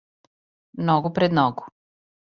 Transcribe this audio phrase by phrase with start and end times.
[0.89, 1.67] Ногу пред ногу.